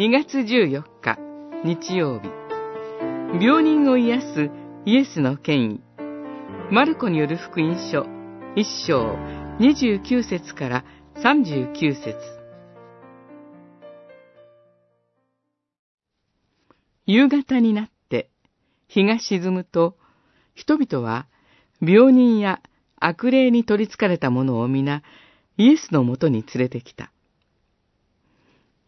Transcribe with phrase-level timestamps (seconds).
[0.00, 1.18] 2月14日
[1.62, 2.30] 日曜日。
[3.38, 4.50] 病人を癒す
[4.86, 5.80] イエスの権威。
[6.72, 8.06] マルコによる福音書
[8.56, 9.14] 1章
[9.58, 10.84] 29節から
[11.16, 12.16] 39節。
[17.04, 18.30] 夕方になって
[18.88, 19.98] 日が沈むと
[20.54, 21.26] 人々は
[21.82, 22.62] 病人や
[22.98, 25.02] 悪霊に取り憑かれた者を皆
[25.58, 27.12] イエスのもとに連れてきた。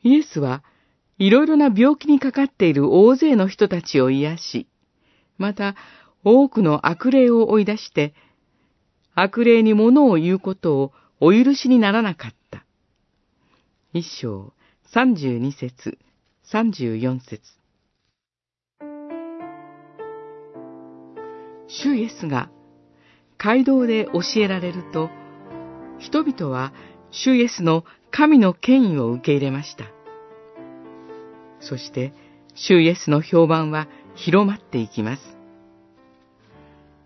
[0.03, 0.65] イエスは
[1.23, 4.67] いろいろな病気にかかっている大勢の人たちを癒し、
[5.39, 5.77] また
[6.25, 8.13] 多くの悪霊を追い出して、
[9.15, 12.65] 悪霊に物を言うことをお許しにならなかった。
[13.93, 14.53] 一章
[14.93, 15.97] 三十二節、
[16.43, 17.41] 三十四節。
[21.69, 22.51] 主イエスが
[23.39, 25.09] 街道で教えられると、
[26.01, 26.73] 人々は
[27.13, 30.02] 主イエスの神の権威を受け入れました。
[31.63, 32.13] そして、
[32.55, 35.23] 主イエスの評判は広まっていきます。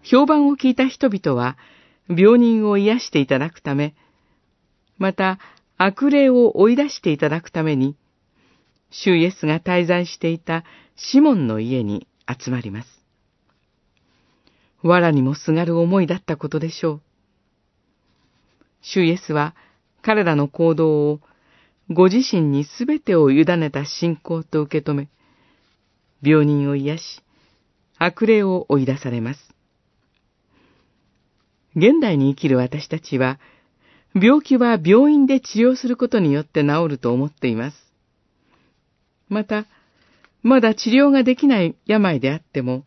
[0.02, 1.56] 評判を聞いた人々は、
[2.08, 3.94] 病人を癒していただくため、
[4.98, 5.38] また
[5.76, 7.96] 悪霊を追い出していただくために、
[8.90, 10.64] 主イエスが滞在していた
[10.96, 12.88] シモンの家に集まります。
[14.82, 17.00] 藁にもすがる思いだったことでしょう。
[18.80, 19.54] 主イエスは
[20.02, 21.20] 彼らの行動を
[21.88, 25.08] ご自身にすべてを委ねた信仰と受け止め、
[26.20, 27.22] 病人を癒し、
[27.96, 29.54] 悪霊を追い出されます。
[31.76, 33.38] 現代に生きる私たちは、
[34.14, 37.76] 病気は病院で治療することによって治ると思っています。
[39.28, 39.66] また、
[40.42, 42.84] まだ治療ができない病であっても、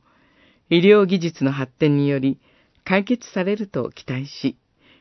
[0.69, 2.37] 医療技術の発展により
[2.83, 4.57] 解決されると期待し、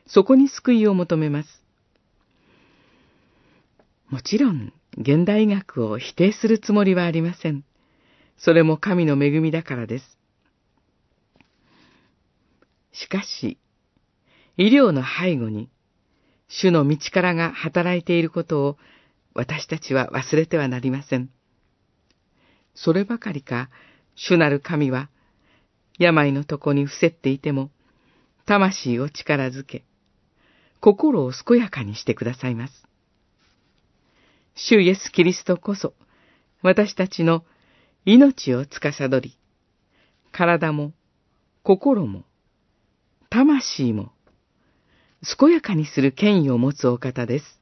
[0.07, 1.63] そこに救いを求めます。
[4.09, 7.63] もちろん、現代医学を否定するつもりはありません。
[8.37, 10.17] それも神の恵みだからです。
[12.91, 13.59] しかし、
[14.57, 15.69] 医療の背後に、
[16.47, 18.77] 主の道からが働いていることを
[19.35, 21.29] 私たちは忘れてはなりません。
[22.73, 23.69] そればかりか、
[24.15, 25.09] 主なる神は、
[25.99, 27.69] 病の床に伏せっていても、
[28.47, 29.83] 魂を力づけ、
[30.79, 32.88] 心を健やかにしてくださいます。
[34.67, 35.93] 主イエス・キリストこそ、
[36.61, 37.45] 私たちの
[38.03, 39.37] 命を司り、
[40.33, 40.91] 体も、
[41.63, 42.25] 心も、
[43.29, 44.11] 魂も、
[45.39, 47.58] 健やかにする権威を持つお方です。